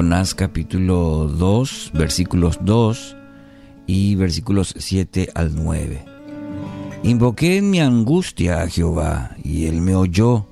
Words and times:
Jonás 0.00 0.34
capítulo 0.34 1.28
2, 1.28 1.90
versículos 1.92 2.58
2 2.62 3.16
y 3.86 4.14
versículos 4.14 4.72
7 4.78 5.28
al 5.34 5.54
9. 5.54 6.06
Invoqué 7.02 7.58
en 7.58 7.68
mi 7.68 7.80
angustia 7.80 8.62
a 8.62 8.68
Jehová, 8.68 9.36
y 9.44 9.66
él 9.66 9.82
me 9.82 9.94
oyó. 9.94 10.46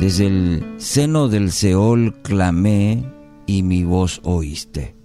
Desde 0.00 0.28
el 0.28 0.76
seno 0.78 1.28
del 1.28 1.52
Seol 1.52 2.22
clamé, 2.22 3.04
y 3.44 3.62
mi 3.62 3.84
voz 3.84 4.22
oíste. 4.24 4.96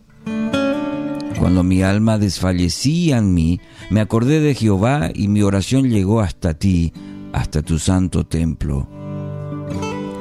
Cuando 1.38 1.62
mi 1.64 1.84
alma 1.84 2.18
desfallecía 2.18 3.18
en 3.18 3.34
mí, 3.34 3.60
me 3.90 4.00
acordé 4.00 4.40
de 4.40 4.56
Jehová, 4.56 5.10
y 5.14 5.28
mi 5.28 5.42
oración 5.42 5.90
llegó 5.90 6.22
hasta 6.22 6.54
ti, 6.54 6.94
hasta 7.34 7.62
tu 7.62 7.78
santo 7.78 8.26
templo. 8.26 8.88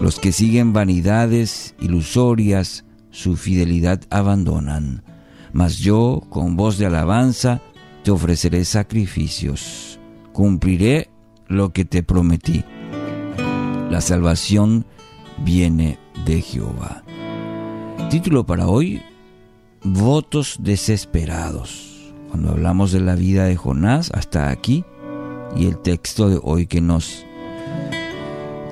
Los 0.02 0.18
que 0.18 0.32
siguen 0.32 0.72
vanidades 0.72 1.76
ilusorias, 1.80 2.83
su 3.14 3.36
fidelidad 3.36 4.00
abandonan. 4.10 5.04
Mas 5.52 5.78
yo, 5.78 6.20
con 6.30 6.56
voz 6.56 6.78
de 6.78 6.86
alabanza, 6.86 7.62
te 8.02 8.10
ofreceré 8.10 8.64
sacrificios. 8.64 10.00
Cumpliré 10.32 11.10
lo 11.46 11.72
que 11.72 11.84
te 11.84 12.02
prometí. 12.02 12.64
La 13.88 14.00
salvación 14.00 14.84
viene 15.44 15.96
de 16.26 16.42
Jehová. 16.42 17.04
Título 18.10 18.44
para 18.44 18.66
hoy, 18.66 19.00
Votos 19.84 20.56
desesperados. 20.60 22.12
Cuando 22.30 22.50
hablamos 22.50 22.90
de 22.90 23.00
la 23.00 23.14
vida 23.14 23.44
de 23.44 23.54
Jonás 23.54 24.10
hasta 24.12 24.50
aquí 24.50 24.84
y 25.54 25.66
el 25.66 25.78
texto 25.78 26.28
de 26.28 26.40
hoy 26.42 26.66
que 26.66 26.80
nos, 26.80 27.24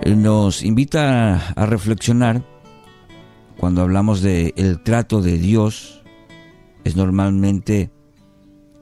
nos 0.04 0.64
invita 0.64 1.36
a 1.54 1.66
reflexionar 1.66 2.51
cuando 3.62 3.82
hablamos 3.82 4.22
del 4.22 4.52
el 4.56 4.82
trato 4.82 5.22
de 5.22 5.38
Dios 5.38 6.02
es 6.82 6.96
normalmente 6.96 7.92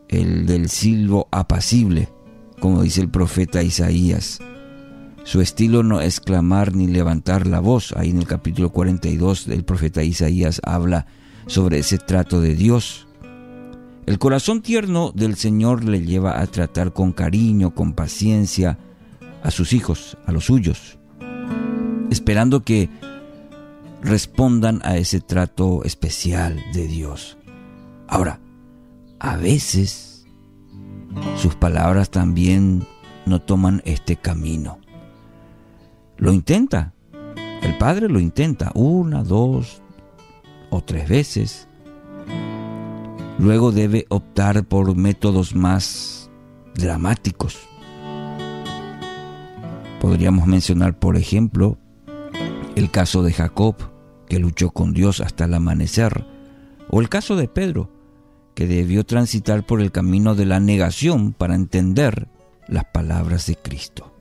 el 0.09 0.47
del 0.47 0.71
silbo 0.71 1.29
apacible, 1.31 2.09
como 2.61 2.83
dice 2.83 3.03
el 3.03 3.11
profeta 3.11 3.63
Isaías. 3.63 4.39
Su 5.23 5.43
estilo 5.43 5.83
no 5.83 6.01
es 6.01 6.19
clamar 6.19 6.75
ni 6.75 6.87
levantar 6.87 7.47
la 7.47 7.61
voz. 7.61 7.93
Ahí 7.95 8.09
en 8.09 8.21
el 8.21 8.27
capítulo 8.27 8.71
42 8.71 9.47
del 9.49 9.67
profeta 9.67 10.03
Isaías 10.03 10.63
habla 10.65 11.05
sobre 11.47 11.81
ese 11.81 11.99
trato 11.99 12.41
de 12.41 12.55
Dios. 12.55 13.07
El 14.07 14.19
corazón 14.19 14.63
tierno 14.63 15.13
del 15.15 15.37
Señor 15.37 15.85
le 15.85 16.07
lleva 16.07 16.41
a 16.41 16.47
tratar 16.47 16.95
con 16.95 17.13
cariño, 17.13 17.75
con 17.75 17.93
paciencia 17.93 18.79
a 19.43 19.51
sus 19.51 19.75
hijos, 19.75 20.17
a 20.25 20.33
los 20.33 20.47
suyos, 20.47 20.99
esperando 22.09 22.65
que 22.65 22.89
respondan 24.03 24.81
a 24.85 24.97
ese 24.97 25.21
trato 25.21 25.85
especial 25.85 26.63
de 26.73 26.87
Dios. 26.87 27.37
Ahora, 28.09 28.41
a 29.19 29.37
veces 29.37 30.27
sus 31.37 31.55
palabras 31.55 32.11
también 32.11 32.87
no 33.27 33.41
toman 33.41 33.83
este 33.85 34.17
camino. 34.17 34.79
Lo 36.17 36.33
intenta, 36.33 36.95
el 37.63 37.77
padre 37.79 38.09
lo 38.09 38.21
intenta 38.21 38.71
una, 38.75 39.23
dos 39.23 39.83
o 40.71 40.83
tres 40.83 41.09
veces. 41.09 41.69
Luego 43.39 43.73
debe 43.73 44.07
optar 44.09 44.65
por 44.65 44.95
métodos 44.97 45.55
más 45.55 46.31
dramáticos. 46.75 47.59
Podríamos 50.01 50.47
mencionar, 50.47 50.99
por 50.99 51.17
ejemplo, 51.17 51.79
el 52.75 52.91
caso 52.91 53.23
de 53.23 53.33
Jacob, 53.33 53.77
que 54.31 54.39
luchó 54.39 54.71
con 54.71 54.95
Dios 54.95 55.21
hasta 55.21 55.45
el 55.45 55.55
amanecer, 55.55 56.25
o 56.89 57.01
el 57.01 57.09
caso 57.09 57.35
de 57.35 57.49
Pedro, 57.49 57.91
que 58.55 58.67
debió 58.67 59.05
transitar 59.05 59.67
por 59.67 59.81
el 59.81 59.91
camino 59.91 60.37
de 60.37 60.47
la 60.47 60.61
negación 60.61 61.33
para 61.33 61.57
entender 61.57 62.29
las 62.69 62.85
palabras 62.85 63.47
de 63.47 63.57
Cristo. 63.57 64.15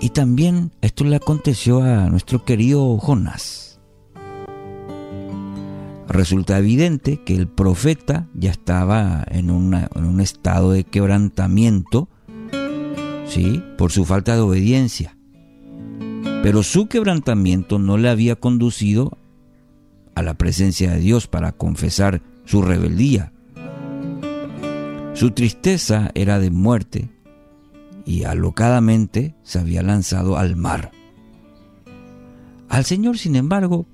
Y 0.00 0.10
también 0.10 0.70
esto 0.82 1.04
le 1.04 1.16
aconteció 1.16 1.82
a 1.82 2.08
nuestro 2.08 2.44
querido 2.44 2.96
Jonás. 2.98 3.80
Resulta 6.06 6.58
evidente 6.58 7.22
que 7.24 7.34
el 7.34 7.48
profeta 7.48 8.28
ya 8.34 8.52
estaba 8.52 9.24
en, 9.30 9.50
en 9.50 10.04
un 10.04 10.20
estado 10.20 10.70
de 10.70 10.84
quebrantamiento, 10.84 12.08
¿sí? 13.26 13.64
Por 13.76 13.90
su 13.90 14.04
falta 14.04 14.36
de 14.36 14.42
obediencia. 14.42 15.16
Pero 16.44 16.62
su 16.62 16.88
quebrantamiento 16.88 17.78
no 17.78 17.96
le 17.96 18.10
había 18.10 18.36
conducido 18.36 19.16
a 20.14 20.20
la 20.20 20.34
presencia 20.34 20.90
de 20.90 20.98
Dios 20.98 21.26
para 21.26 21.52
confesar 21.52 22.20
su 22.44 22.60
rebeldía. 22.60 23.32
Su 25.14 25.30
tristeza 25.30 26.10
era 26.14 26.38
de 26.38 26.50
muerte 26.50 27.08
y 28.04 28.24
alocadamente 28.24 29.34
se 29.42 29.58
había 29.58 29.82
lanzado 29.82 30.36
al 30.36 30.54
mar. 30.54 30.92
Al 32.68 32.84
Señor, 32.84 33.16
sin 33.16 33.36
embargo, 33.36 33.86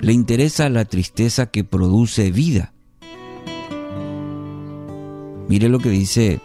le 0.00 0.12
interesa 0.12 0.68
la 0.68 0.84
tristeza 0.84 1.46
que 1.46 1.64
produce 1.64 2.30
vida. 2.30 2.72
Mire 5.48 5.68
lo 5.68 5.80
que 5.80 5.90
dice 5.90 6.40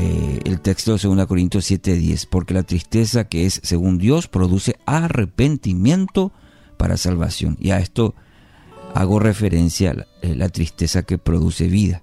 eh, 0.00 0.40
el 0.46 0.62
texto 0.62 0.96
de 0.96 1.14
2 1.14 1.26
Corintios 1.26 1.70
7:10, 1.70 2.26
porque 2.26 2.54
la 2.54 2.62
tristeza 2.62 3.24
que 3.24 3.44
es 3.44 3.60
según 3.62 3.98
Dios 3.98 4.28
produce 4.28 4.76
arrepentimiento 4.86 6.32
para 6.78 6.96
salvación. 6.96 7.58
Y 7.60 7.70
a 7.70 7.80
esto 7.80 8.14
hago 8.94 9.18
referencia 9.18 9.90
a 9.90 10.26
eh, 10.26 10.34
la, 10.34 10.48
tristeza 10.48 11.02
que 11.02 11.18
produce 11.18 11.68
vida, 11.68 12.02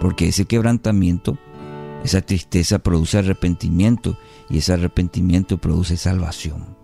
porque 0.00 0.28
ese 0.28 0.46
quebrantamiento, 0.46 1.38
esa 2.02 2.22
tristeza 2.22 2.80
produce 2.80 3.18
arrepentimiento 3.18 4.18
y 4.50 4.58
ese 4.58 4.72
arrepentimiento 4.72 5.58
produce 5.58 5.96
salvación. 5.96 6.76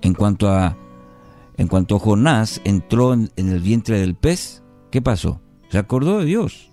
En 0.00 0.14
cuanto 0.14 0.48
a, 0.48 0.78
en 1.58 1.68
cuanto 1.68 1.98
Jonás 1.98 2.62
entró 2.64 3.12
en, 3.12 3.30
en 3.36 3.50
el 3.50 3.60
vientre 3.60 4.00
del 4.00 4.14
pez, 4.14 4.62
¿qué 4.90 5.02
pasó? 5.02 5.42
Se 5.68 5.76
acordó 5.76 6.20
de 6.20 6.24
Dios. 6.24 6.70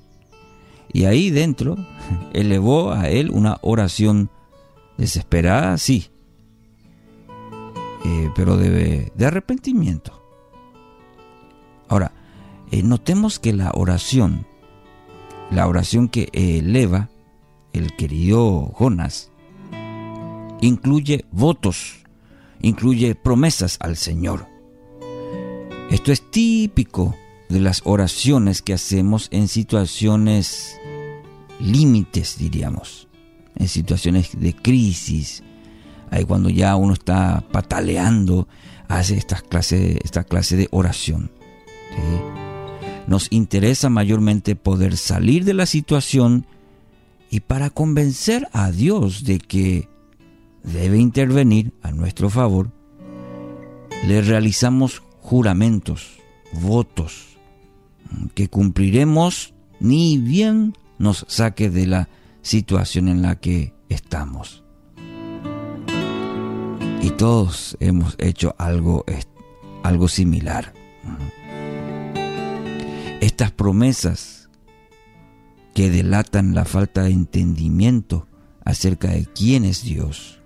Y 0.91 1.05
ahí 1.05 1.29
dentro 1.29 1.75
elevó 2.33 2.91
a 2.91 3.09
él 3.09 3.31
una 3.31 3.57
oración 3.61 4.29
desesperada, 4.97 5.77
sí, 5.77 6.09
eh, 8.05 8.29
pero 8.35 8.57
de, 8.57 9.11
de 9.15 9.25
arrepentimiento. 9.25 10.21
Ahora, 11.87 12.11
eh, 12.71 12.83
notemos 12.83 13.39
que 13.39 13.53
la 13.53 13.71
oración, 13.73 14.47
la 15.51 15.67
oración 15.67 16.09
que 16.09 16.29
eleva 16.33 17.09
el 17.71 17.95
querido 17.95 18.71
Jonas, 18.77 19.31
incluye 20.61 21.25
votos, 21.31 22.03
incluye 22.61 23.15
promesas 23.15 23.77
al 23.79 23.95
Señor. 23.95 24.47
Esto 25.89 26.11
es 26.11 26.31
típico 26.31 27.15
de 27.53 27.59
las 27.59 27.81
oraciones 27.85 28.61
que 28.61 28.73
hacemos 28.73 29.27
en 29.31 29.47
situaciones 29.47 30.75
límites, 31.59 32.37
diríamos, 32.37 33.07
en 33.55 33.67
situaciones 33.67 34.31
de 34.39 34.53
crisis, 34.55 35.43
ahí 36.09 36.25
cuando 36.25 36.49
ya 36.49 36.75
uno 36.75 36.93
está 36.93 37.43
pataleando, 37.51 38.47
hace 38.87 39.15
esta 39.15 39.39
clase, 39.39 39.99
esta 40.03 40.23
clase 40.23 40.57
de 40.57 40.67
oración. 40.71 41.31
Nos 43.05 43.27
interesa 43.31 43.89
mayormente 43.89 44.55
poder 44.55 44.97
salir 44.97 45.45
de 45.45 45.53
la 45.53 45.67
situación 45.67 46.47
y 47.29 47.41
para 47.41 47.69
convencer 47.69 48.47
a 48.51 48.71
Dios 48.71 49.25
de 49.25 49.37
que 49.37 49.89
debe 50.63 50.97
intervenir 50.97 51.73
a 51.83 51.91
nuestro 51.91 52.29
favor, 52.29 52.71
le 54.07 54.21
realizamos 54.21 55.03
juramentos, 55.19 56.17
votos, 56.53 57.32
que 58.35 58.47
cumpliremos 58.47 59.53
ni 59.79 60.17
bien 60.17 60.75
nos 60.97 61.25
saque 61.27 61.69
de 61.69 61.87
la 61.87 62.09
situación 62.41 63.07
en 63.07 63.21
la 63.21 63.39
que 63.39 63.73
estamos. 63.89 64.63
Y 67.01 67.09
todos 67.11 67.75
hemos 67.79 68.15
hecho 68.17 68.55
algo, 68.57 69.03
algo 69.83 70.07
similar 70.07 70.73
estas 73.23 73.51
promesas 73.51 74.49
que 75.73 75.89
delatan 75.89 76.53
la 76.53 76.65
falta 76.65 77.03
de 77.03 77.11
entendimiento 77.11 78.27
acerca 78.65 79.11
de 79.11 79.25
quién 79.25 79.63
es 79.63 79.81
Dios. 79.81 80.41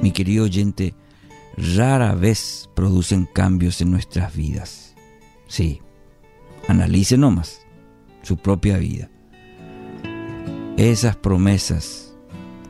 Mi 0.00 0.12
querido 0.12 0.44
oyente, 0.44 0.94
rara 1.56 2.14
vez 2.14 2.70
producen 2.76 3.28
cambios 3.32 3.80
en 3.80 3.90
nuestras 3.90 4.34
vidas. 4.36 4.91
Sí, 5.52 5.82
analice 6.66 7.18
nomás 7.18 7.60
su 8.22 8.38
propia 8.38 8.78
vida. 8.78 9.10
Esas 10.78 11.14
promesas 11.14 12.16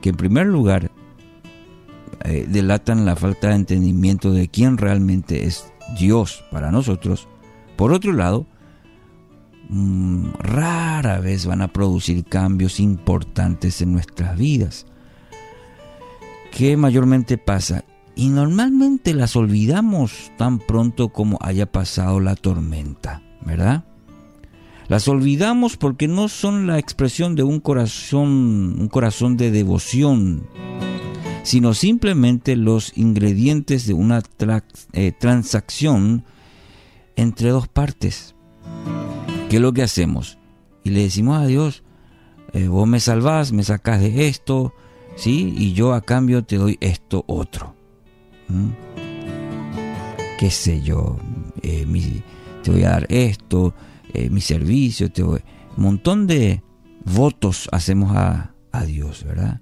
que 0.00 0.08
en 0.08 0.16
primer 0.16 0.48
lugar 0.48 0.90
eh, 2.24 2.44
delatan 2.48 3.04
la 3.04 3.14
falta 3.14 3.50
de 3.50 3.54
entendimiento 3.54 4.32
de 4.32 4.48
quién 4.48 4.78
realmente 4.78 5.44
es 5.44 5.72
Dios 5.96 6.42
para 6.50 6.72
nosotros. 6.72 7.28
Por 7.76 7.92
otro 7.92 8.12
lado, 8.12 8.48
mm, 9.68 10.32
rara 10.40 11.20
vez 11.20 11.46
van 11.46 11.62
a 11.62 11.72
producir 11.72 12.24
cambios 12.24 12.80
importantes 12.80 13.80
en 13.80 13.92
nuestras 13.92 14.36
vidas. 14.36 14.86
¿Qué 16.50 16.76
mayormente 16.76 17.38
pasa? 17.38 17.84
Y 18.14 18.28
normalmente 18.28 19.14
las 19.14 19.36
olvidamos 19.36 20.32
tan 20.36 20.58
pronto 20.58 21.08
como 21.08 21.38
haya 21.40 21.70
pasado 21.70 22.20
la 22.20 22.36
tormenta, 22.36 23.22
¿verdad? 23.44 23.84
Las 24.88 25.08
olvidamos 25.08 25.76
porque 25.76 26.08
no 26.08 26.28
son 26.28 26.66
la 26.66 26.78
expresión 26.78 27.34
de 27.34 27.42
un 27.42 27.60
corazón, 27.60 28.76
un 28.78 28.88
corazón 28.88 29.36
de 29.38 29.50
devoción, 29.50 30.46
sino 31.44 31.72
simplemente 31.72 32.56
los 32.56 32.96
ingredientes 32.96 33.86
de 33.86 33.94
una 33.94 34.22
eh, 34.92 35.12
transacción 35.18 36.24
entre 37.16 37.50
dos 37.50 37.68
partes. 37.68 38.34
¿Qué 39.48 39.56
es 39.56 39.62
lo 39.62 39.72
que 39.72 39.82
hacemos? 39.82 40.38
Y 40.84 40.90
le 40.90 41.00
decimos 41.00 41.38
a 41.40 41.46
Dios, 41.46 41.82
eh, 42.52 42.68
vos 42.68 42.86
me 42.86 43.00
salvás, 43.00 43.52
me 43.52 43.62
sacás 43.62 44.00
de 44.00 44.28
esto, 44.28 44.74
¿sí? 45.16 45.54
Y 45.56 45.72
yo 45.72 45.94
a 45.94 46.02
cambio 46.02 46.44
te 46.44 46.56
doy 46.56 46.76
esto 46.80 47.24
otro. 47.26 47.74
¿Mm? 48.52 48.70
¿Qué 50.38 50.50
sé 50.50 50.82
yo? 50.82 51.16
Eh, 51.62 51.86
te 52.62 52.70
voy 52.70 52.84
a 52.84 52.90
dar 52.90 53.06
esto, 53.08 53.74
mi 54.30 54.40
servicio, 54.40 55.10
te 55.10 55.22
voy... 55.22 55.40
Un 55.76 55.84
montón 55.84 56.26
de 56.26 56.62
votos 57.04 57.68
hacemos 57.72 58.14
a, 58.14 58.54
a 58.72 58.84
Dios, 58.84 59.24
¿verdad? 59.24 59.60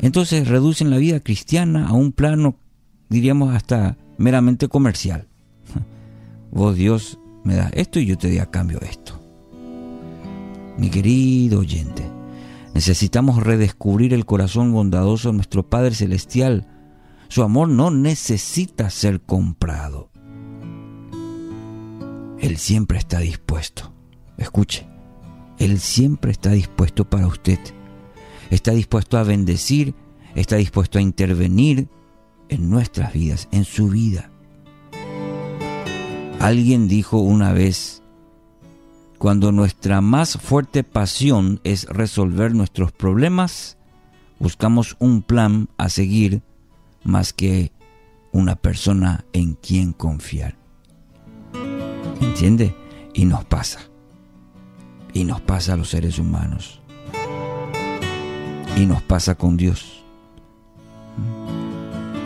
Entonces 0.00 0.48
reducen 0.48 0.90
la 0.90 0.98
vida 0.98 1.20
cristiana 1.20 1.86
a 1.86 1.92
un 1.92 2.12
plano, 2.12 2.56
diríamos, 3.08 3.54
hasta 3.54 3.96
meramente 4.18 4.68
comercial. 4.68 5.28
Vos 6.50 6.76
Dios 6.76 7.18
me 7.44 7.54
das 7.54 7.70
esto 7.74 8.00
y 8.00 8.06
yo 8.06 8.18
te 8.18 8.28
doy 8.28 8.38
a 8.38 8.50
cambio 8.50 8.80
esto. 8.80 9.20
Mi 10.76 10.90
querido 10.90 11.60
oyente, 11.60 12.02
necesitamos 12.74 13.42
redescubrir 13.42 14.12
el 14.12 14.26
corazón 14.26 14.72
bondadoso 14.72 15.28
de 15.30 15.34
nuestro 15.34 15.68
Padre 15.68 15.94
Celestial. 15.94 16.66
Su 17.32 17.42
amor 17.42 17.68
no 17.68 17.90
necesita 17.90 18.90
ser 18.90 19.22
comprado. 19.22 20.10
Él 22.38 22.58
siempre 22.58 22.98
está 22.98 23.20
dispuesto. 23.20 23.92
Escuche, 24.36 24.86
Él 25.58 25.78
siempre 25.78 26.32
está 26.32 26.50
dispuesto 26.50 27.08
para 27.08 27.26
usted 27.26 27.58
está 28.54 28.72
dispuesto 28.72 29.16
a 29.16 29.22
bendecir, 29.22 29.94
está 30.34 30.56
dispuesto 30.56 30.98
a 30.98 31.02
intervenir 31.02 31.88
en 32.50 32.68
nuestras 32.68 33.14
vidas, 33.14 33.48
en 33.50 33.64
su 33.64 33.88
vida. 33.88 34.30
Alguien 36.38 36.86
dijo 36.86 37.18
una 37.18 37.54
vez, 37.54 38.02
cuando 39.16 39.52
nuestra 39.52 40.02
más 40.02 40.36
fuerte 40.36 40.84
pasión 40.84 41.60
es 41.64 41.86
resolver 41.86 42.54
nuestros 42.54 42.92
problemas, 42.92 43.78
buscamos 44.38 44.96
un 44.98 45.22
plan 45.22 45.70
a 45.78 45.88
seguir 45.88 46.42
más 47.04 47.32
que 47.32 47.72
una 48.32 48.56
persona 48.56 49.24
en 49.32 49.54
quien 49.54 49.92
confiar. 49.92 50.56
¿Entiende? 52.20 52.74
Y 53.14 53.24
nos 53.24 53.44
pasa. 53.44 53.80
Y 55.12 55.24
nos 55.24 55.40
pasa 55.40 55.74
a 55.74 55.76
los 55.76 55.90
seres 55.90 56.18
humanos 56.18 56.82
y 58.76 58.86
nos 58.86 59.02
pasa 59.02 59.34
con 59.34 59.56
Dios. 59.56 60.04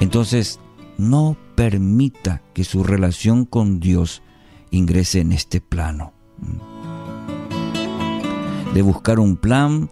Entonces, 0.01 0.61
no 0.99 1.37
permita 1.55 2.43
que 2.55 2.65
su 2.65 2.85
relación 2.85 3.45
con 3.45 3.81
Dios 3.81 4.23
ingrese 4.71 5.21
en 5.21 5.33
este 5.33 5.61
plano. 5.61 6.13
De 8.75 8.83
buscar 8.83 9.19
un 9.19 9.37
plan, 9.37 9.91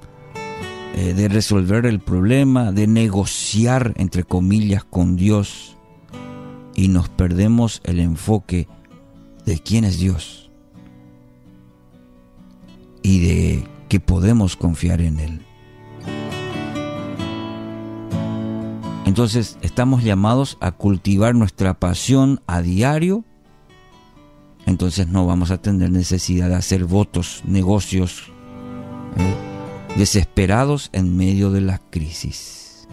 eh, 0.97 1.13
de 1.13 1.27
resolver 1.27 1.87
el 1.87 1.99
problema, 1.99 2.71
de 2.71 2.87
negociar, 2.87 3.95
entre 3.97 4.23
comillas, 4.23 4.85
con 4.85 5.17
Dios. 5.17 5.77
Y 6.77 6.87
nos 6.87 7.09
perdemos 7.09 7.81
el 7.83 7.99
enfoque 7.99 8.69
de 9.45 9.59
quién 9.59 9.85
es 9.85 9.99
Dios 9.99 10.53
y 13.03 13.19
de 13.21 13.65
que 13.89 13.99
podemos 13.99 14.55
confiar 14.55 15.01
en 15.01 15.19
Él. 15.19 15.41
Entonces 19.05 19.59
estamos 19.63 20.05
llamados 20.05 20.59
a 20.61 20.71
cultivar 20.71 21.35
nuestra 21.35 21.75
pasión 21.75 22.41
a 22.47 22.63
diario. 22.63 23.25
Entonces 24.65 25.09
no 25.09 25.27
vamos 25.27 25.51
a 25.51 25.61
tener 25.61 25.91
necesidad 25.91 26.51
de 26.51 26.55
hacer 26.55 26.85
votos, 26.85 27.43
negocios 27.45 28.31
¿eh? 29.17 29.54
Desesperados 29.97 30.91
en 30.93 31.17
medio 31.17 31.51
de 31.51 31.61
la 31.61 31.79
crisis. 31.79 32.89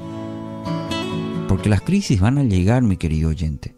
Porque 1.48 1.69
las 1.69 1.81
crisis 1.81 2.19
van 2.19 2.38
a 2.38 2.44
llegar, 2.44 2.83
mi 2.83 2.98
querido 2.98 3.30
oyente. 3.30 3.75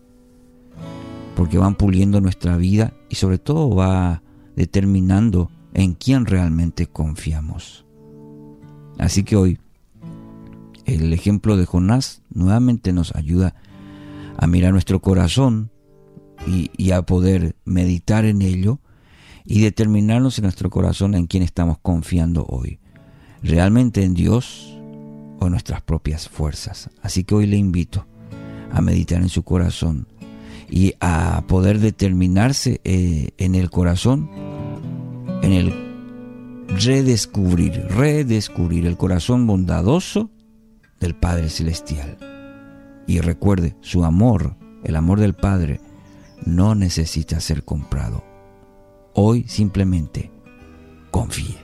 Porque 1.35 1.57
van 1.57 1.75
puliendo 1.75 2.21
nuestra 2.21 2.57
vida 2.57 2.93
y 3.09 3.15
sobre 3.15 3.39
todo 3.39 3.73
va 3.73 4.21
determinando 4.55 5.49
en 5.73 5.93
quién 5.93 6.25
realmente 6.25 6.87
confiamos. 6.87 7.85
Así 8.99 9.23
que 9.23 9.35
hoy 9.35 9.59
el 10.85 11.13
ejemplo 11.13 11.57
de 11.57 11.65
Jonás 11.65 12.21
nuevamente 12.29 12.93
nos 12.93 13.15
ayuda 13.15 13.55
a 14.37 14.47
mirar 14.47 14.73
nuestro 14.73 15.01
corazón 15.01 15.71
y, 16.45 16.91
a 16.91 17.03
poder 17.03 17.55
meditar 17.63 18.25
en 18.25 18.41
ello 18.41 18.79
y 19.45 19.61
determinarnos 19.61 20.37
en 20.37 20.43
nuestro 20.43 20.69
corazón 20.69 21.15
en 21.15 21.27
quién 21.27 21.41
estamos 21.41 21.77
confiando 21.81 22.45
hoy. 22.45 22.79
¿Realmente 23.44 24.04
en 24.04 24.13
Dios 24.13 24.80
o 25.40 25.45
en 25.45 25.51
nuestras 25.51 25.81
propias 25.81 26.30
fuerzas? 26.30 26.90
Así 27.01 27.25
que 27.25 27.36
hoy 27.36 27.45
le 27.45 27.57
invito 27.57 28.06
a 28.72 28.81
meditar 28.81 29.22
en 29.22 29.30
su 29.30 29.44
corazón 29.44 30.07
y 30.69 30.94
a 31.01 31.44
poder 31.48 31.80
determinarse 31.80 32.80
eh, 32.86 33.30
en 33.38 33.56
el 33.56 33.69
corazón, 33.69 34.30
en 35.42 35.51
el 35.51 35.74
redescubrir, 36.69 37.85
redescubrir 37.90 38.88
el 38.88 38.97
corazón 38.97 39.45
bondadoso 39.45 40.31
del 41.00 41.14
Padre 41.14 41.50
Celestial. 41.50 42.18
Y 43.06 43.19
recuerde, 43.19 43.76
su 43.81 44.06
amor, 44.06 44.56
el 44.83 44.95
amor 44.95 45.19
del 45.19 45.33
Padre, 45.33 45.81
no 46.45 46.76
necesita 46.76 47.42
ser 47.42 47.66
comprado. 47.66 48.23
Hoy 49.14 49.45
simplemente 49.47 50.31
confíe. 51.12 51.62